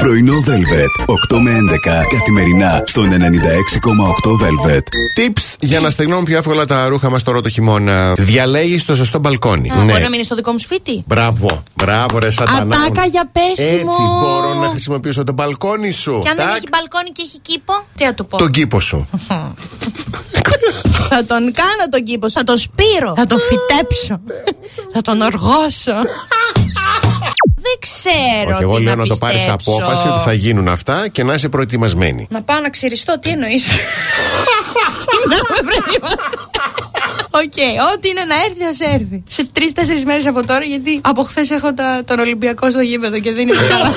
Πρωινό 0.00 0.34
Velvet. 0.46 1.04
8 1.34 1.38
με 1.42 1.50
11 1.50 2.16
καθημερινά 2.18 2.82
στον 2.86 3.10
96,8 3.10 3.16
Velvet. 4.30 4.78
Tips 5.18 5.54
για 5.60 5.80
να 5.80 5.90
στεγνώνουν 5.90 6.24
πιο 6.24 6.36
εύκολα 6.36 6.64
τα 6.64 6.88
ρούχα 6.88 7.10
μας 7.10 7.22
τώρα 7.22 7.40
το 7.40 7.48
χειμώνα. 7.48 8.14
Διαλέγεις 8.18 8.84
το 8.84 8.94
σωστό 8.94 9.18
μπαλκόνι. 9.18 9.70
Α, 9.70 9.74
Μπορεί 9.84 10.02
να 10.02 10.08
μείνει 10.08 10.24
στο 10.24 10.34
δικό 10.34 10.52
μου 10.52 10.58
σπίτι; 10.58 11.04
Μπράβο, 11.06 11.62
μπράβο, 11.74 12.18
ρε 12.18 12.30
σατανά. 12.30 12.76
Ατάκα 12.76 13.06
για 13.06 13.30
πέσιμο. 13.32 13.78
Έτσι 13.78 14.02
μπορώ 14.20 14.54
να 14.54 14.68
χρησιμοποιήσω 14.68 15.24
το 15.24 15.32
μπαλκόνι 15.32 15.90
σου. 15.90 16.20
Και 16.22 16.28
αν 16.28 16.36
δεν 16.36 16.46
Τάκ, 16.46 16.56
έχει 16.56 16.68
μπαλκόνι 16.70 17.10
και 17.10 17.22
έχει 17.22 17.38
κήπο, 17.38 17.72
τι 17.94 18.04
θα 18.04 18.14
του 18.14 18.26
πω; 18.26 18.36
Τον 18.36 18.50
κήπο 18.50 18.80
σου. 18.80 19.08
Θα 21.08 21.24
τον 21.24 21.52
κάνω 21.52 21.84
τον 21.90 22.02
κήπο, 22.04 22.30
θα 22.30 22.44
τον 22.44 22.58
σπείρω. 22.58 23.12
Θα 23.16 23.26
τον 23.26 23.38
φυτέψω. 23.38 24.20
θα 24.92 25.00
τον 25.00 25.20
οργώσω. 25.20 25.92
Δεν 27.70 27.78
ξέρω. 27.80 28.54
Όχι, 28.56 28.62
εγώ 28.62 28.76
τι 28.76 28.82
λέω 28.82 28.94
να 28.94 29.06
το 29.06 29.16
πάρεις 29.16 29.36
πιστέψω. 29.36 29.70
απόφαση 29.72 30.08
ότι 30.08 30.18
θα 30.24 30.32
γίνουν 30.32 30.68
αυτά 30.68 31.08
και 31.08 31.22
να 31.24 31.34
είσαι 31.34 31.48
προετοιμασμένη. 31.48 32.26
Να 32.30 32.42
πάω 32.42 32.60
να 32.60 32.70
ξυριστώ, 32.70 33.18
τι 33.18 33.30
εννοείς; 33.30 33.64
τι 33.64 33.76
να 35.30 35.36
με 35.36 35.70
προετοιμάσω. 35.70 36.16
Οκ, 37.32 37.58
ό,τι 37.94 38.08
είναι 38.08 38.24
να 38.24 38.34
έρθει, 38.34 38.64
ας 38.70 38.80
έρθει. 38.94 39.22
Σε 39.26 39.48
τρει-τέσσερι 39.52 40.02
μέρες 40.04 40.26
από 40.26 40.46
τώρα, 40.46 40.64
γιατί 40.64 41.00
από 41.02 41.22
χθες 41.24 41.50
έχω 41.50 41.74
τα- 41.74 42.02
τον 42.06 42.18
Ολυμπιακό 42.18 42.70
στο 42.70 42.80
γήπεδο 42.80 43.18
και 43.20 43.32
δεν 43.32 43.48
είναι 43.48 43.56
καλά. 43.68 43.92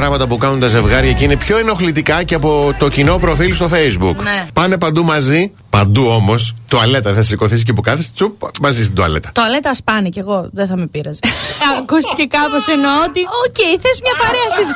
Πράγματα 0.00 0.26
που 0.26 0.36
κάνουν 0.36 0.60
τα 0.60 0.66
ζευγάρια 0.68 1.12
και 1.12 1.24
είναι 1.24 1.36
πιο 1.36 1.58
ενοχλητικά 1.58 2.22
και 2.22 2.34
από 2.34 2.74
το 2.78 2.88
κοινό 2.88 3.16
προφίλ 3.16 3.54
στο 3.54 3.68
Facebook. 3.72 4.16
Ναι. 4.22 4.46
Πάνε 4.52 4.78
παντού 4.78 5.04
μαζί, 5.04 5.52
παντού 5.70 6.06
όμως. 6.06 6.54
Τουαλέτα, 6.68 7.14
θα 7.14 7.22
σηκωθείς 7.22 7.64
και 7.64 7.72
που 7.72 7.80
κάθεσαι, 7.80 8.10
τσουπ, 8.14 8.42
μαζί 8.60 8.82
στην 8.82 8.94
τουαλέτα. 8.94 9.30
Τουαλέτα 9.34 9.74
σπάνε 9.74 10.08
κι 10.08 10.18
εγώ, 10.18 10.48
δεν 10.52 10.66
θα 10.66 10.76
με 10.76 10.86
πείραζε. 10.86 11.20
Ακούστηκε 11.78 12.24
κάπως 12.24 12.66
εννοώ 12.66 12.92
ότι, 13.08 13.20
οκ, 13.20 13.60
θες 13.82 14.00
μια 14.02 14.14
παρέα 14.22 14.48
στην. 14.54 14.66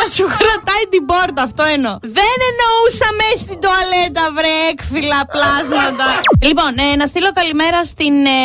Να 0.00 0.06
σου 0.16 0.24
κρατάει 0.42 0.84
την 0.94 1.02
πόρτα, 1.10 1.40
αυτό 1.48 1.62
εννοώ. 1.74 1.94
Δεν 2.18 2.36
εννοούσα 2.50 3.08
μέσα 3.20 3.38
στην 3.46 3.58
τουαλέτα, 3.62 4.24
βρε, 4.36 4.54
έκφυλα, 4.70 5.20
πλάσματα. 5.34 6.06
λοιπόν, 6.48 6.72
ε, 6.86 6.96
να 7.00 7.06
στείλω 7.10 7.30
καλημέρα 7.40 7.78
στην 7.92 8.14
ε, 8.36 8.38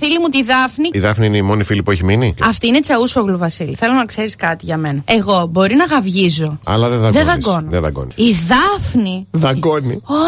φίλη 0.00 0.18
μου 0.22 0.28
τη 0.34 0.40
Δάφνη. 0.50 0.88
Η 0.92 1.00
Δάφνη 1.06 1.26
είναι 1.26 1.36
η 1.36 1.46
μόνη 1.50 1.62
φίλη 1.68 1.82
που 1.82 1.90
έχει 1.94 2.04
μείνει; 2.04 2.28
Αυτή 2.52 2.66
είναι 2.66 2.80
τσαούσογλου, 2.80 3.38
Βασίλη. 3.38 3.74
Θέλω 3.82 3.92
να 3.92 4.04
ξέρεις 4.12 4.34
κάτι 4.36 4.64
για 4.64 4.76
μένα. 4.84 5.00
Εγώ 5.18 5.46
μπορεί 5.50 5.74
να 5.74 5.84
γαυγίζω. 5.84 6.50
Αλλά 6.66 6.86
δεν 6.88 6.98
δαγκώνεις. 7.00 7.16
Δεν 7.18 7.26
δαγκώνω. 7.32 7.66
Δεν 7.74 7.80
δαγκώνεις. 7.80 8.14
Η 8.16 8.30
Δάφνη. 8.50 9.16
Δαγκώνει. 9.30 9.96
Ω, 10.06 10.20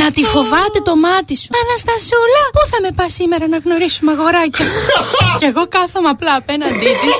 να 0.00 0.10
τη 0.10 0.22
φοβάται 0.24 0.80
το 0.88 0.96
μάτι 0.96 1.34
σου. 1.36 1.48
Αναστασούλα, 1.62 2.42
πού 2.54 2.60
θα 2.70 2.78
με 2.84 2.90
πας 2.98 3.12
σήμερα 3.12 3.48
να 3.48 3.58
γνωρίσουμε 3.64 4.10
αγοράκια; 4.12 4.66
και 5.40 5.46
εγώ 5.52 5.64
κάθομαι 5.76 6.08
απλά 6.08 6.34
απέναντί 6.34 6.90
της. 7.02 7.16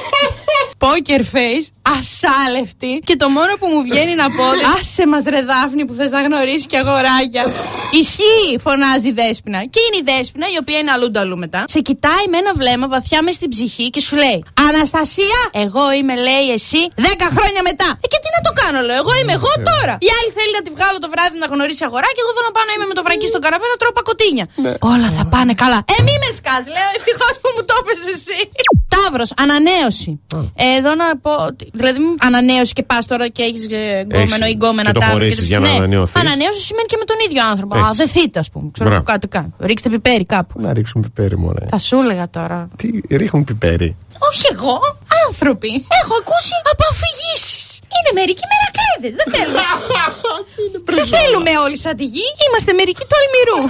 Poker 0.84 1.22
face, 1.34 1.66
ασάλευτη. 1.96 2.92
Και 3.08 3.16
το 3.22 3.28
μόνο 3.36 3.52
που 3.60 3.66
μου 3.72 3.80
βγαίνει 3.88 4.14
να 4.22 4.26
πω. 4.36 4.46
Άσε 4.74 5.04
μας 5.12 5.24
ρε 5.32 5.42
Δάφνη 5.50 5.82
που 5.86 5.94
θες 5.98 6.10
να 6.16 6.20
γνωρίσεις 6.26 6.66
και 6.70 6.78
αγοράκια. 6.82 7.42
Ισχύει, 8.00 8.52
φωνάζει 8.66 9.08
η 9.12 9.14
Δέσποινα. 9.20 9.60
Και 9.72 9.80
είναι 9.86 9.98
η 10.02 10.04
Δέσποινα, 10.10 10.46
η 10.54 10.56
οποία 10.62 10.78
είναι 10.80 10.92
αλλού 10.96 11.08
νταλού 11.10 11.36
μετά. 11.44 11.60
Σε 11.74 11.80
κοιτάει 11.88 12.24
με 12.32 12.36
ένα 12.42 12.52
βλέμμα 12.60 12.86
βαθιά 12.94 13.18
μες 13.26 13.34
στην 13.40 13.48
ψυχή 13.54 13.86
και 13.94 14.00
σου 14.06 14.14
λέει 14.24 14.38
Αναστασία, 14.68 15.40
εγώ 15.64 15.84
είμαι, 15.98 16.14
λέει 16.28 16.46
εσύ, 16.58 16.82
10 16.96 17.02
χρόνια 17.36 17.62
μετά. 17.70 17.88
Ε, 18.04 18.06
και 18.12 18.18
τι 18.22 18.28
να 18.36 18.40
το 18.46 18.52
κάνω, 18.60 18.78
λέω. 18.88 18.98
Εγώ 19.02 19.12
είμαι 19.20 19.34
εγώ 19.40 19.52
τώρα. 19.70 19.94
Η 20.08 20.10
άλλη 20.18 20.30
θέλει 20.38 20.52
να 20.58 20.62
τη 20.66 20.70
βγάλω 20.76 20.98
το 21.04 21.08
βράδυ 21.14 21.36
να 21.44 21.48
γνωρίσει 21.52 21.82
αγοράκια. 21.88 22.20
Εγώ 22.24 22.30
θέλω 22.36 22.46
να 22.50 22.54
πάω 22.56 22.66
να 22.70 22.72
είμαι 22.76 22.86
με 22.90 22.94
το 22.98 23.02
βρακί 23.06 23.26
στον 23.32 23.40
καναπέ 23.44 23.66
να 23.72 23.78
τρώω 23.80 23.94
πακοτίνια. 23.98 24.44
Όλα 24.94 25.08
θα 25.16 25.24
πάνε 25.32 25.52
καλά. 25.62 25.78
Ε, 25.94 25.96
μη 26.06 26.14
με 26.22 26.30
σκάς, 26.38 26.64
λέω. 26.74 26.88
Ευτυχώς 26.98 27.34
που 27.40 27.48
μου 27.54 27.62
το 27.68 27.74
έπες 27.80 28.00
εσύ. 28.14 28.38
Ταύρο, 29.06 29.24
ανανέωση. 29.36 30.20
Εδώ 30.76 30.94
να 30.94 31.18
πω. 31.22 31.30
ότι- 31.48 31.70
Δηλαδή, 31.72 31.98
μη 31.98 32.14
ανανέωση 32.18 32.72
και 32.72 32.82
πας 32.82 33.06
τώρα 33.06 33.28
και 33.28 33.42
έχεις 33.42 33.66
γκόμενο 34.02 34.46
ή 34.46 34.50
γκόμενα 34.52 34.88
και 34.88 34.92
το 34.92 35.00
ταύρο. 35.00 35.12
χωρίσεις 35.18 35.38
το- 35.38 35.44
για 35.44 35.58
να 35.58 35.68
ανανεωθείς. 35.70 36.20
Ανανέωση 36.20 36.60
σημαίνει 36.60 36.86
και 36.86 36.96
με 36.98 37.04
τον 37.04 37.16
ίδιο 37.28 37.46
άνθρωπο. 37.46 37.74
Α, 37.76 37.78
Έτσι. 37.78 37.96
δεθείτε, 37.96 38.38
ας 38.38 38.50
πούμε. 38.50 38.68
Ξέρω 38.72 38.88
Μπράβο. 38.88 39.04
κάτι 39.04 39.28
κάνει. 39.28 39.52
Ρίξτε 39.58 39.88
πιπέρι 39.88 40.24
κάπου. 40.24 40.60
Να 40.60 40.72
ρίξουν 40.72 41.00
πιπέρι, 41.00 41.38
μωρέ. 41.38 41.66
Θα 41.70 41.78
σου 41.78 41.96
έλεγα 41.98 42.30
τώρα. 42.30 42.68
Τι 42.76 42.88
ρίχνουν 43.16 43.44
πιπέρι. 43.44 43.96
Όχι 44.30 44.42
εγώ, 44.52 44.78
άνθρωποι. 45.28 45.68
Έχω 46.02 46.14
ακούσει 46.20 46.52
από 46.72 46.82
αφηγήσει. 46.90 47.58
Είναι 47.96 48.12
μερικοί 48.20 48.44
μερακλέδε. 48.52 49.08
Δεν 49.20 49.26
θέλουμε. 49.34 49.60
Δεν 50.98 51.06
θέλουμε 51.06 51.50
όλοι 51.64 51.78
σαν 51.78 51.96
τη 51.96 52.04
γη. 52.04 52.26
Είμαστε 52.48 52.72
μερικοί 52.72 53.00
του 53.08 53.16
αλμυρού. 53.20 53.60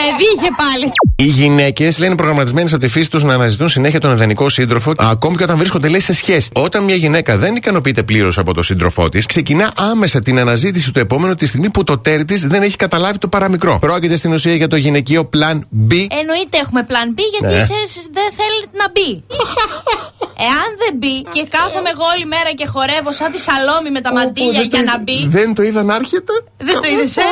ε, 0.00 0.02
βγήκε 0.18 0.48
πάλι. 0.62 0.90
Οι 1.16 1.24
γυναίκες 1.40 1.98
λένε 1.98 2.14
προγραμματισμένες 2.14 2.72
από 2.72 2.82
τη 2.82 2.88
φύση 2.88 3.10
τους 3.10 3.22
να 3.24 3.34
αναζητούν 3.34 3.68
συνέχεια 3.68 4.00
τον 4.00 4.12
ιδανικό 4.12 4.48
σύντροφο, 4.48 4.94
ακόμη 4.98 5.36
και 5.36 5.42
όταν 5.42 5.56
βρίσκονται 5.58 5.88
λέει 5.88 6.00
σε 6.00 6.12
σχέση. 6.12 6.48
Όταν 6.54 6.84
μια 6.84 6.94
γυναίκα 6.94 7.36
δεν 7.36 7.56
ικανοποιείται 7.56 8.02
πλήρως 8.02 8.38
από 8.38 8.54
τον 8.54 8.62
σύντροφό 8.62 9.08
της, 9.08 9.26
ξεκινά 9.26 9.72
άμεσα 9.76 10.20
την 10.20 10.38
αναζήτηση 10.38 10.92
του 10.92 10.98
επόμενου 10.98 11.34
τη 11.34 11.46
στιγμή 11.46 11.70
που 11.70 11.84
το 11.84 11.98
τέρι 11.98 12.24
της 12.24 12.46
δεν 12.46 12.62
έχει 12.62 12.76
καταλάβει 12.76 13.18
το 13.18 13.28
παραμικρό. 13.28 13.78
Πρόκειται 13.80 14.16
στην 14.16 14.32
ουσία 14.32 14.54
για 14.54 14.68
το 14.68 14.76
γυναικείο 14.76 15.28
Plan 15.36 15.56
B. 15.90 15.92
Εννοείται 16.20 16.58
έχουμε 16.62 16.82
πλάν 16.82 17.14
B 17.16 17.20
γιατί 17.38 17.54
Ναι. 17.54 17.60
εσείς 17.60 18.06
δεν 18.12 18.28
θέλετε 18.36 18.76
να 18.78 18.90
μπει. 18.90 19.22
Εάν 20.46 20.68
δεν 20.82 20.92
μπει 20.98 21.16
και 21.34 21.42
κάθομαι 21.56 21.90
εγώ 21.94 22.04
όλη 22.14 22.26
μέρα 22.34 22.50
και 22.58 22.66
χορεύω 22.74 23.10
σαν 23.18 23.28
τη 23.32 23.38
σαλόμη 23.46 23.90
με 23.96 24.00
τα 24.06 24.10
μαντίλια 24.16 24.62
για 24.72 24.82
να 24.90 24.94
μπει. 25.02 25.18
Δεν 25.38 25.48
το 25.56 25.62
είδα 25.68 25.82
να 25.90 25.94
έρχεται; 26.00 26.32
Δεν 26.68 26.76
το 26.82 26.88
είδες, 26.92 27.16
ε; 27.16 27.22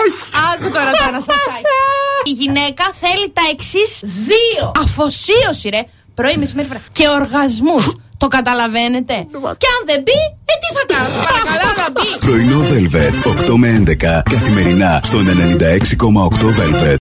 Άκου 0.51 0.69
τώρα 0.77 0.91
το 0.99 1.05
Αναστασάκη. 1.11 1.63
Η 2.31 2.33
γυναίκα 2.41 2.85
θέλει 3.03 3.27
τα 3.39 3.45
εξής 3.53 3.91
δύο. 4.31 4.65
Αφοσίωση, 4.85 5.69
ρε. 5.75 5.83
Πρωί, 6.19 6.37
μεσημέρι, 6.43 6.69
βράδυ. 6.69 6.85
Και 6.99 7.07
οργασμούς. 7.09 7.87
Το 8.19 8.27
καταλαβαίνετε; 8.29 9.15
Και 9.63 9.69
αν 9.77 9.81
δεν 9.91 9.99
μπει, 10.05 10.19
ε, 10.53 10.55
τι 10.63 10.69
θα 10.77 10.83
κάνω. 10.93 11.09
Σε 11.17 11.21
παρακαλώ 11.29 11.71
να 11.83 11.87
μπει. 11.95 12.11
Πρωινό 12.27 12.61
Velvet. 12.71 13.15
8 13.51 13.57
με 13.63 13.69
11 13.69 14.23
καθημερινά 14.31 15.01
στον 15.03 15.25
96,8 15.27 16.47
Velvet. 16.59 16.95